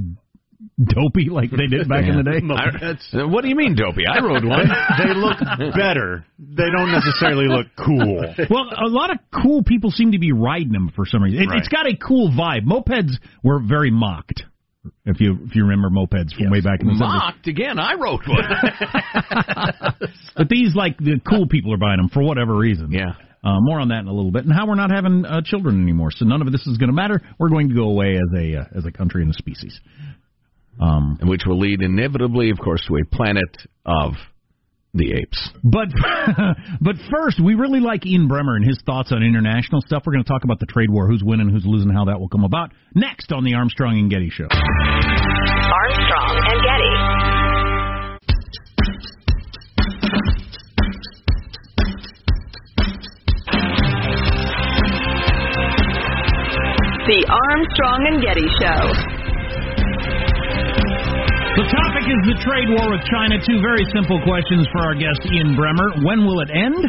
[0.83, 2.41] dopey like they did back in the day.
[3.17, 4.05] I- uh, what do you mean, dopey?
[4.07, 4.67] I rode one.
[4.99, 5.39] they look
[5.75, 6.25] better.
[6.39, 8.25] They don't necessarily look cool.
[8.51, 11.41] Well, a lot of cool people seem to be riding them for some reason.
[11.43, 11.59] It, Right.
[11.61, 12.65] It's got a cool vibe.
[12.67, 14.43] Mopeds were very mocked.
[15.05, 16.99] If you if you remember mopeds from way back in the 70s.
[16.99, 17.79] Mocked again.
[17.79, 18.45] I rode one.
[20.37, 22.93] But these like the cool people are buying them for whatever reason.
[22.93, 23.13] Yeah.
[23.43, 25.81] Uh, more on that in a little bit, and how we're not having uh, children
[25.81, 26.11] anymore.
[26.11, 27.21] So none of this is going to matter.
[27.39, 29.79] We're going to go away as a uh, as a country and a species.
[30.81, 34.13] Um, and Which will lead inevitably, of course, to a planet of
[34.97, 35.51] the apes.
[35.63, 35.89] but
[36.81, 40.03] but first, we really like Ian Bremmer and his thoughts on international stuff.
[40.07, 42.29] We're going to talk about the trade war, who's winning, who's losing, how that will
[42.29, 42.73] come about.
[42.95, 44.49] Next on the Armstrong and Getty Show.
[44.51, 47.27] Armstrong and Getty.
[57.07, 59.16] The Armstrong and Getty Show.
[61.57, 63.41] The topic is the trade war with China.
[63.41, 66.05] Two very simple questions for our guest Ian Bremmer.
[66.05, 66.85] When will it end?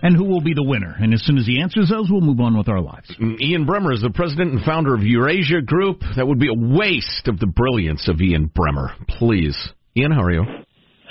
[0.00, 0.96] And who will be the winner?
[0.98, 3.14] And as soon as he answers those, we'll move on with our lives.
[3.20, 6.00] Mm, Ian Bremmer is the president and founder of Eurasia Group.
[6.16, 8.88] That would be a waste of the brilliance of Ian Bremmer.
[9.20, 9.54] Please.
[9.94, 10.44] Ian, how are you?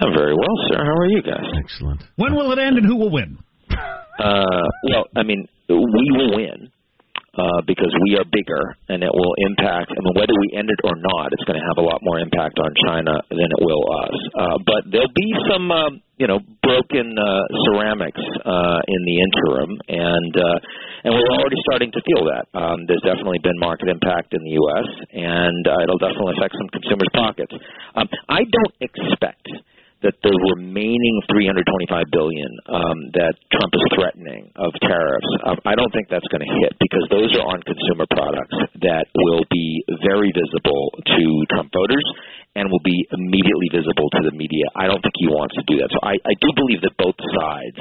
[0.02, 0.82] I'm very well, sir.
[0.82, 1.46] How are you guys?
[1.64, 2.02] Excellent.
[2.16, 3.38] When will it end and who will win?
[3.70, 6.72] Uh, well, I mean, we will win.
[7.40, 9.96] Uh, because we are bigger, and it will impact.
[9.96, 12.20] I mean, whether we end it or not, it's going to have a lot more
[12.20, 14.18] impact on China than it will us.
[14.36, 19.72] Uh, but there'll be some, uh, you know, broken uh, ceramics uh, in the interim,
[19.88, 22.52] and uh, and we're already starting to feel that.
[22.52, 26.68] Um, there's definitely been market impact in the U.S., and uh, it'll definitely affect some
[26.76, 27.56] consumers' pockets.
[27.96, 29.48] Um, I don't expect
[30.00, 35.92] that the remaining 325 billion um, that Trump is threatening of tariffs, um, I don't
[35.92, 40.32] think that's going to hit because those are on consumer products that will be very
[40.32, 42.08] visible to Trump voters
[42.56, 44.72] and will be immediately visible to the media.
[44.72, 45.92] I don't think he wants to do that.
[45.92, 47.80] So I, I do believe that both sides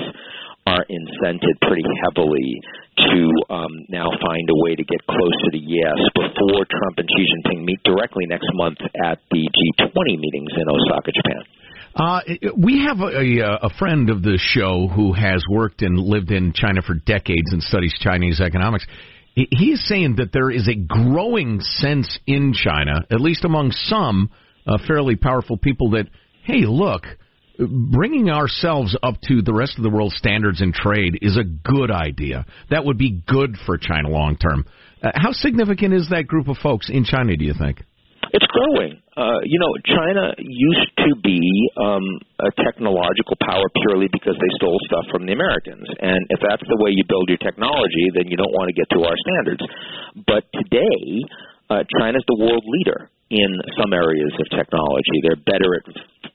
[0.69, 2.61] are incented pretty heavily
[3.09, 7.09] to um, now find a way to get closer to the yes before Trump and
[7.09, 11.58] Xi Jinping meet directly next month at the G20 meetings in Osaka, Japan.
[11.95, 12.21] Uh,
[12.57, 16.53] we have a, a, a friend of the show who has worked and lived in
[16.53, 18.87] China for decades and studies Chinese economics.
[19.35, 23.73] He he is saying that there is a growing sense in China, at least among
[23.73, 24.31] some
[24.67, 26.07] uh, fairly powerful people, that
[26.45, 27.05] hey, look,
[27.59, 31.91] bringing ourselves up to the rest of the world's standards in trade is a good
[31.91, 32.47] idea.
[32.71, 34.65] That would be good for China long term.
[35.03, 37.37] Uh, how significant is that group of folks in China?
[37.37, 37.83] Do you think?
[38.33, 39.01] It's growing.
[39.17, 41.41] Uh, you know, China used to be
[41.81, 42.05] um,
[42.45, 45.89] a technological power purely because they stole stuff from the Americans.
[46.01, 48.89] And if that's the way you build your technology, then you don't want to get
[48.95, 49.65] to our standards.
[50.29, 51.25] But today,
[51.71, 55.17] uh, China's the world leader in some areas of technology.
[55.21, 55.85] They're better at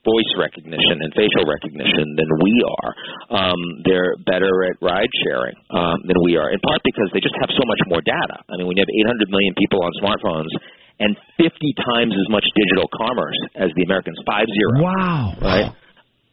[0.06, 2.90] voice recognition and facial recognition than we are.
[3.34, 7.34] Um, they're better at ride sharing um, than we are, in part because they just
[7.40, 8.46] have so much more data.
[8.46, 10.52] I mean, when you have 800 million people on smartphones
[11.00, 11.50] and 50
[11.82, 14.82] times as much digital commerce as the Americans, five zero.
[14.82, 15.34] Wow.
[15.40, 15.70] Right.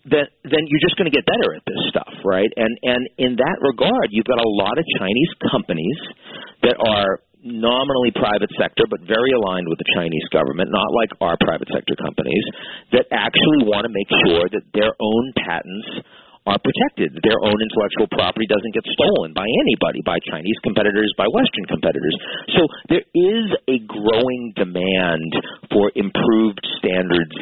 [0.01, 2.49] Then, then you're just going to get better at this stuff, right?
[2.57, 5.99] And and in that regard, you've got a lot of Chinese companies
[6.65, 11.37] that are nominally private sector, but very aligned with the Chinese government, not like our
[11.41, 12.45] private sector companies,
[12.93, 16.05] that actually want to make sure that their own patents
[16.47, 17.13] are protected.
[17.21, 22.17] Their own intellectual property doesn't get stolen by anybody, by Chinese competitors, by Western competitors.
[22.57, 25.31] So there is a growing demand
[25.69, 27.35] for improved standards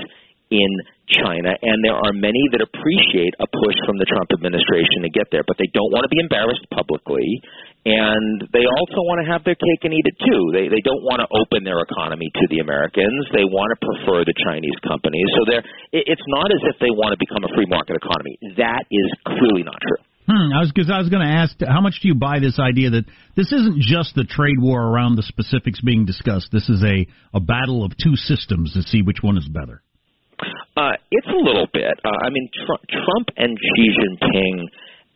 [0.52, 0.72] in
[1.10, 5.30] China, and there are many that appreciate a push from the Trump administration to get
[5.32, 7.42] there, but they don't want to be embarrassed publicly,
[7.86, 10.42] and they also want to have their cake and eat it too.
[10.52, 13.24] They they don't want to open their economy to the Americans.
[13.32, 15.28] They want to prefer the Chinese companies.
[15.40, 15.66] So they're
[15.96, 18.36] it, it's not as if they want to become a free market economy.
[18.60, 20.04] That is clearly not true.
[20.30, 22.60] Hmm, I was because I was going to ask, how much do you buy this
[22.62, 26.52] idea that this isn't just the trade war around the specifics being discussed?
[26.52, 29.82] This is a a battle of two systems to see which one is better.
[30.78, 31.96] Uh, it's a little bit.
[32.06, 34.70] Uh, I mean, Tr- Trump and Xi Jinping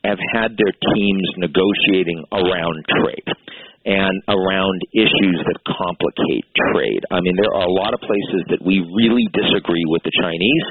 [0.04, 3.28] have had their teams negotiating around trade
[3.86, 7.04] and around issues that complicate trade.
[7.12, 10.68] I mean, there are a lot of places that we really disagree with the Chinese,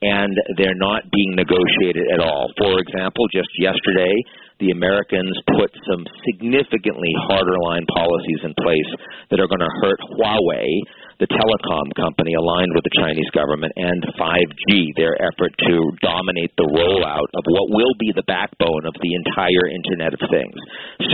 [0.00, 2.48] and they're not being negotiated at all.
[2.56, 4.12] For example, just yesterday,
[4.60, 8.90] the Americans put some significantly harder line policies in place
[9.28, 10.68] that are going to hurt Huawei
[11.22, 16.66] the telecom company aligned with the Chinese government, and 5G, their effort to dominate the
[16.66, 20.58] rollout of what will be the backbone of the entire Internet of Things.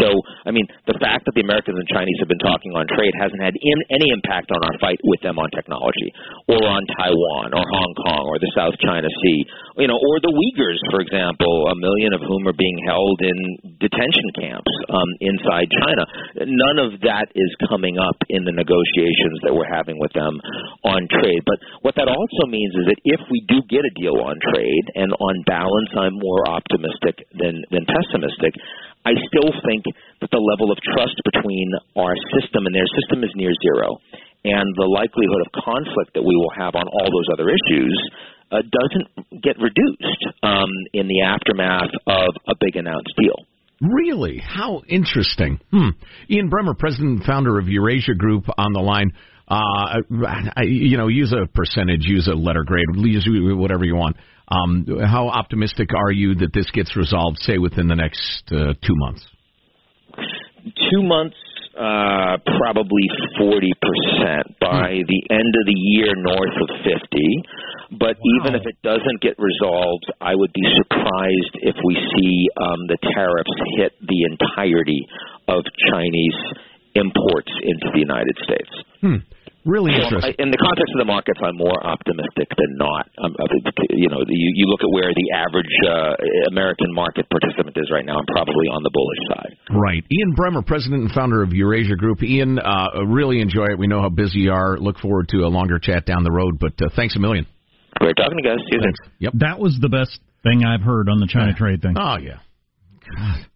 [0.01, 0.09] So,
[0.45, 3.43] I mean, the fact that the Americans and Chinese have been talking on trade hasn't
[3.43, 6.09] had in, any impact on our fight with them on technology,
[6.49, 9.39] or on Taiwan, or Hong Kong, or the South China Sea,
[9.81, 13.37] you know, or the Uyghurs, for example, a million of whom are being held in
[13.81, 16.05] detention camps um, inside China.
[16.45, 20.37] None of that is coming up in the negotiations that we're having with them
[20.85, 21.43] on trade.
[21.49, 24.87] But what that also means is that if we do get a deal on trade,
[24.95, 28.53] and on balance, I'm more optimistic than than pessimistic.
[29.07, 29.89] I still think
[30.21, 33.97] that the level of trust between our system and their system is near zero,
[34.45, 37.97] and the likelihood of conflict that we will have on all those other issues
[38.51, 43.47] uh, doesn't get reduced um, in the aftermath of a big announced deal.
[43.81, 44.43] Really?
[44.45, 45.61] How interesting.
[45.71, 45.91] Hmm.
[46.29, 49.13] Ian Bremmer, president and founder of Eurasia Group, on the line.
[49.49, 50.03] Uh,
[50.57, 54.17] I, you know, use a percentage, use a letter grade, use whatever you want.
[54.49, 58.95] Um, how optimistic are you that this gets resolved, say, within the next uh, two
[58.97, 59.25] months?
[60.93, 61.37] Two months,
[61.81, 63.09] uh, probably
[63.41, 63.73] 40%.
[64.61, 67.97] By the end of the year, north of 50.
[67.99, 72.87] But even if it doesn't get resolved, I would be surprised if we see um,
[72.87, 75.09] the tariffs hit the entirety
[75.49, 76.39] of Chinese
[76.95, 78.73] imports into the United States.
[79.01, 79.25] Hmm.
[79.65, 80.33] Really interesting.
[80.33, 83.09] I- In the context of the markets, I'm more optimistic than not.
[83.21, 86.17] Um, I think, you know, you, you look at where the average uh,
[86.49, 88.17] American market participant is right now.
[88.19, 89.53] I'm probably on the bullish side.
[89.77, 90.03] Right.
[90.11, 92.23] Ian Bremmer, president and founder of Eurasia Group.
[92.23, 93.79] Ian, uh, really enjoy it.
[93.79, 94.79] We know how busy you are.
[94.79, 97.47] Look forward to a longer chat down the road, but uh, thanks a million.
[97.99, 98.65] Great talking to you guys.
[98.71, 99.13] See you soon.
[99.19, 99.33] Yep.
[99.45, 101.97] That was the best thing I've heard on the China trade thing.
[101.99, 102.39] Oh, yeah.
[103.15, 103.47] God.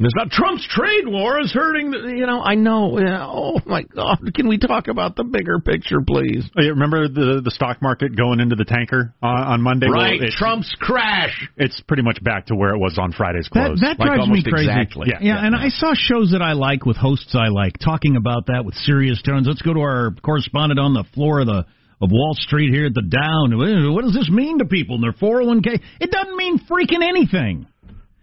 [0.00, 1.90] And it's not Trump's trade war is hurting.
[1.90, 2.98] The, you know, I know.
[2.98, 4.32] Yeah, oh my God!
[4.34, 6.48] Can we talk about the bigger picture, please?
[6.56, 9.88] Oh, yeah, remember the the stock market going into the tanker on, on Monday?
[9.88, 11.46] Right, Well, it's- Trump's crash.
[11.58, 13.80] It's pretty much back to where it was on Friday's That, close.
[13.80, 14.70] that drives me crazy.
[15.04, 18.46] Yeah, yeah, and I saw shows that I like with hosts I like talking about
[18.46, 19.46] that with serious tones.
[19.46, 21.66] Let's go to our correspondent on the floor of the
[22.00, 23.92] of Wall Street here at the Down.
[23.92, 25.78] What does this mean to people in their 401k?
[26.00, 27.66] It doesn't mean freaking anything.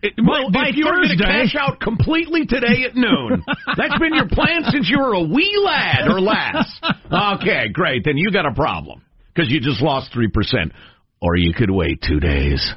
[0.03, 3.43] Well, by if you were going to cash out completely today at noon,
[3.77, 6.79] that's been your plan since you were a wee lad or lass.
[7.39, 8.03] Okay, great.
[8.03, 9.01] Then you got a problem
[9.33, 10.73] because you just lost three percent,
[11.21, 12.73] or you could wait two days.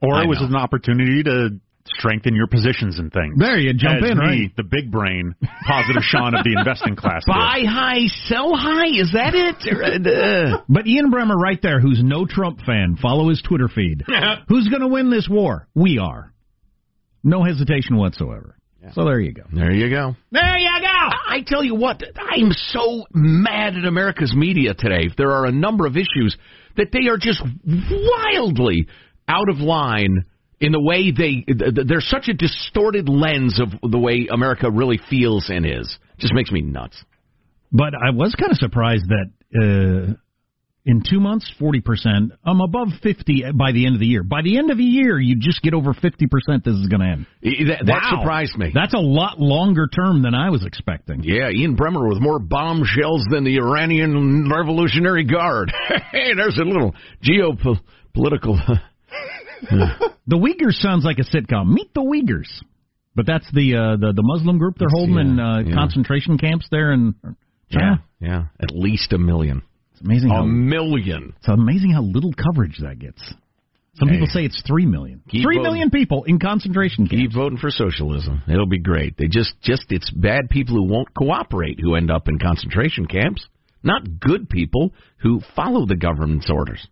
[0.00, 0.46] Or I it was know.
[0.46, 1.50] an opportunity to
[1.84, 3.34] strengthen your positions and things.
[3.38, 4.56] There you jump As in, me, right?
[4.56, 5.34] The big brain,
[5.66, 7.22] positive Sean of the investing class.
[7.26, 7.32] did.
[7.32, 8.86] Buy high, sell high.
[8.88, 10.62] Is that it?
[10.68, 14.02] But Ian Bremmer, right there, who's no Trump fan, follow his Twitter feed.
[14.48, 15.68] Who's going to win this war?
[15.74, 16.31] We are.
[17.24, 18.56] No hesitation whatsoever.
[18.94, 19.44] So there you go.
[19.52, 20.16] There you go.
[20.32, 20.88] There you go.
[21.28, 25.08] I tell you what, I'm so mad at America's media today.
[25.16, 26.36] There are a number of issues
[26.76, 27.40] that they are just
[27.90, 28.88] wildly
[29.28, 30.24] out of line
[30.60, 31.44] in the way they.
[31.46, 35.96] th- th- There's such a distorted lens of the way America really feels and is.
[36.18, 37.02] Just makes me nuts.
[37.70, 40.14] But I was kind of surprised that uh,
[40.84, 44.24] in two months, 40%, I'm above 50 by the end of the year.
[44.24, 46.02] By the end of the year, you just get over 50%
[46.64, 47.26] this is going to end.
[47.68, 48.20] That, that Wow.
[48.20, 48.72] surprised me.
[48.74, 51.22] That's a lot longer term than I was expecting.
[51.22, 55.72] Yeah, Ian Bremmer with more bombshells than the Iranian Revolutionary Guard.
[56.10, 58.58] hey, there's a little geopolitical.
[59.70, 61.68] The Uyghurs sounds like a sitcom.
[61.68, 62.48] Meet the Uyghurs.
[63.14, 65.74] But that's the uh, the the Muslim group they're holding in uh, yeah.
[65.74, 67.14] concentration camps there in
[67.70, 68.02] China.
[68.20, 69.62] yeah, yeah, at least a million.
[70.04, 71.34] Amazing A how million.
[71.38, 73.22] it's amazing how little coverage that gets.
[73.94, 74.14] Some Hey.
[74.14, 75.20] people say it's three million.
[75.28, 75.62] Keep Three voting.
[75.70, 77.22] million people in concentration camps.
[77.22, 78.42] Keep voting for socialism.
[78.48, 79.16] It'll be great.
[79.18, 83.46] They just, just it's bad people who won't cooperate who end up in concentration camps,
[83.82, 86.86] not good people who follow the government's orders.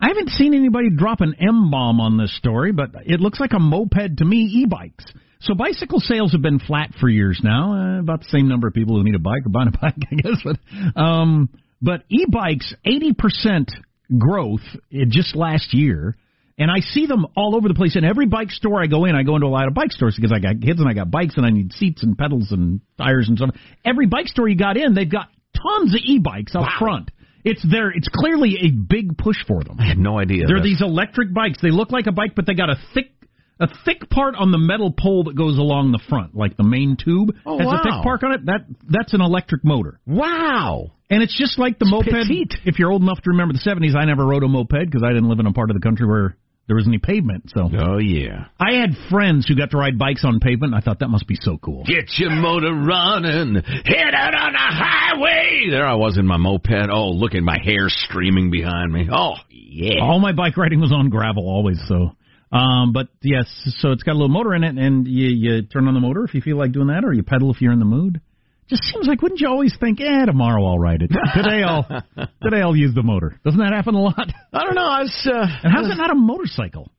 [0.00, 3.52] I haven't seen anybody drop an M bomb on this story, but it looks like
[3.52, 4.38] a moped to me.
[4.38, 5.04] E-bikes.
[5.40, 7.72] So bicycle sales have been flat for years now.
[7.74, 9.94] Uh, about the same number of people who need a bike or buying a bike,
[10.10, 10.42] I guess.
[10.42, 11.48] But um,
[11.80, 13.70] but e-bikes, eighty percent
[14.16, 16.16] growth in just last year.
[16.60, 17.94] And I see them all over the place.
[17.94, 20.16] In every bike store I go in, I go into a lot of bike stores
[20.16, 22.80] because I got kids and I got bikes and I need seats and pedals and
[22.98, 23.50] tires and stuff.
[23.84, 27.12] Every bike store you got in, they've got tons of e-bikes out front.
[27.44, 27.90] It's there.
[27.92, 29.76] It's clearly a big push for them.
[29.78, 30.48] I had no idea.
[30.48, 31.58] They're these electric bikes.
[31.62, 33.12] They look like a bike, but they got a thick
[33.60, 36.96] a thick part on the metal pole that goes along the front, like the main
[36.96, 37.74] tube Oh, has wow.
[37.74, 38.46] a thick part on it.
[38.46, 40.00] That that's an electric motor.
[40.06, 40.92] Wow.
[41.10, 42.10] And it's just like the It's moped.
[42.10, 42.54] petite.
[42.64, 45.08] If you're old enough to remember the 70s, I never rode a moped because I
[45.08, 46.36] didn't live in a part of the country where
[46.66, 47.50] there was any pavement.
[47.54, 48.48] So Oh yeah.
[48.60, 50.74] I had friends who got to ride bikes on pavement.
[50.74, 51.84] And I thought that must be so cool.
[51.84, 55.68] Get your motor running, head out on the highway.
[55.70, 56.90] There I was in my moped.
[56.92, 59.08] Oh, look at my hair streaming behind me.
[59.10, 60.02] Oh yeah.
[60.02, 61.80] All my bike riding was on gravel always.
[61.88, 62.10] So,
[62.52, 63.46] um, but yes,
[63.78, 66.24] so it's got a little motor in it, and you you turn on the motor
[66.24, 68.20] if you feel like doing that, or you pedal if you're in the mood.
[68.68, 71.10] Just seems like wouldn't you always think, eh, tomorrow I'll ride it.
[71.34, 71.84] Today I'll
[72.42, 73.38] today I'll use the motor.
[73.44, 74.28] Doesn't that happen a lot?
[74.52, 74.84] I don't know.
[74.86, 75.28] I was.
[75.30, 76.90] Uh, And how's it not a motorcycle?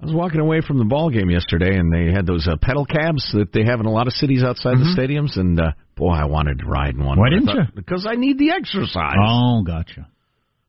[0.00, 2.84] I was walking away from the ball game yesterday, and they had those uh, pedal
[2.84, 5.38] cabs that they have in a lot of cities outside the stadiums.
[5.40, 7.16] And uh, boy, I wanted to ride in one.
[7.16, 7.20] Mm-hmm.
[7.20, 7.72] Why didn't thought- you?
[7.74, 9.16] Because I need the exercise.
[9.18, 10.06] Oh, gotcha.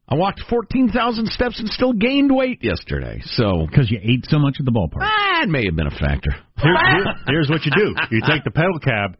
[0.07, 3.19] I walked fourteen thousand steps and still gained weight yesterday.
[3.25, 5.01] So Because you ate so much at the ballpark.
[5.01, 6.31] that may have been a factor.
[6.63, 9.17] Here- here- here's what you do: you take the pedal cab,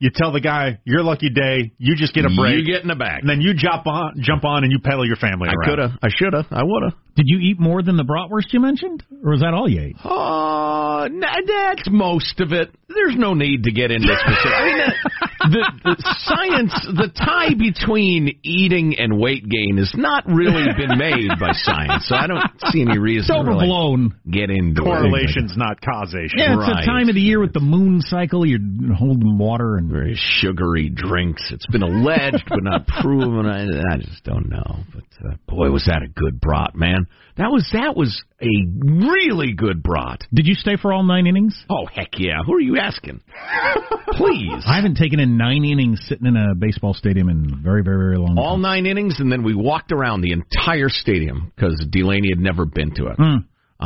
[0.00, 2.88] you tell the guy your lucky day, you just get a break, You get in
[2.88, 3.20] the back.
[3.20, 5.68] and then you jump on, jump on, and you pedal your family I around.
[5.70, 5.90] could have.
[6.02, 6.46] I should have.
[6.50, 6.94] I would have.
[7.16, 9.96] Did you eat more than the bratwurst you mentioned, or was that all you ate?
[10.02, 12.70] Uh, oh, n- that's most of it.
[12.88, 14.52] There's no need to get into specific.
[14.56, 20.24] I mean, the, the, the science, the tie between eating and weight gain has not
[20.26, 24.14] really been made by science, so I don't see any reason It's to really overblown.
[24.30, 24.84] get into it.
[24.84, 26.38] Correlation's not causation.
[26.38, 26.82] Yeah, it's Right.
[26.82, 28.44] a time of the year with the moon cycle.
[28.46, 28.60] You're
[28.94, 31.42] holding water and Very sugary drinks.
[31.50, 33.46] It's been alleged but not proven.
[33.46, 34.84] I, I just don't know.
[34.94, 37.06] But uh, boy, was that a good brat, man.
[37.36, 38.48] That was that was a
[38.82, 40.20] really good brat.
[40.32, 41.56] Did you stay for all nine innings?
[41.70, 42.38] Oh heck yeah!
[42.44, 43.20] Who are you asking?
[44.12, 44.62] Please.
[44.66, 48.18] I haven't taken in nine innings sitting in a baseball stadium in very, very, very
[48.18, 48.36] long.
[48.38, 52.64] All nine innings, and then we walked around the entire stadium because Delaney had never
[52.66, 53.16] been to it.
[53.16, 53.36] Hmm.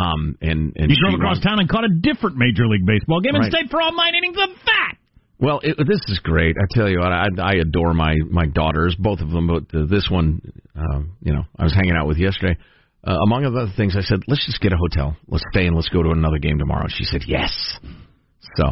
[0.00, 1.42] Um, and and You drove across won.
[1.42, 3.52] town and caught a different Major League Baseball game and Right.
[3.52, 4.94] stayed for all nine innings of that.
[5.38, 6.56] Well, it, this is great.
[6.56, 9.46] I tell you what, I, I adore my my daughters, both of them.
[9.46, 10.40] But this one,
[10.76, 12.56] uh, you know, I was hanging out with yesterday.
[13.06, 15.16] Uh, among other things, I said, "Let's just get a hotel.
[15.28, 17.78] Let's stay and let's go to another game tomorrow." She said, "Yes."
[18.56, 18.64] So,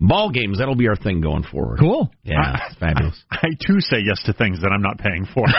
[0.00, 1.78] ball games that'll be our thing going forward.
[1.78, 2.10] Cool.
[2.22, 3.18] Yeah, it's fabulous.
[3.30, 5.46] I, I too say yes to things that I'm not paying for.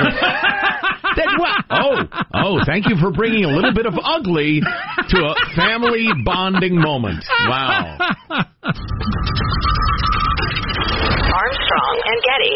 [1.15, 1.65] That- what?
[1.71, 2.03] Oh,
[2.33, 2.59] oh!
[2.65, 7.25] Thank you for bringing a little bit of ugly to a family bonding moment.
[7.47, 7.97] Wow.
[10.69, 12.55] Armstrong and Getty.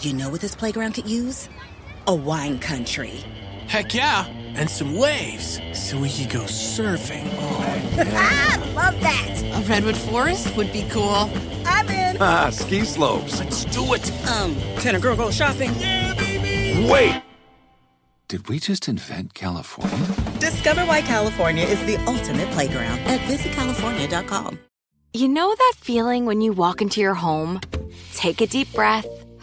[0.00, 1.48] You know what this playground could use?
[2.06, 3.22] A wine country.
[3.66, 4.26] Heck yeah,
[4.56, 7.28] and some waves so we could go surfing.
[7.34, 7.64] Oh,
[8.14, 9.42] Ah, love that.
[9.54, 11.30] A redwood forest would be cool.
[11.66, 12.16] I'm in.
[12.20, 13.38] Ah, ski slopes.
[13.38, 14.10] Let's do it.
[14.28, 15.70] Um, can a girl go shopping?
[15.78, 16.88] Yeah, baby.
[16.90, 17.22] Wait!
[18.28, 20.06] Did we just invent California?
[20.38, 24.58] Discover why California is the ultimate playground at visitcalifornia.com.
[25.12, 27.60] You know that feeling when you walk into your home,
[28.14, 29.06] take a deep breath,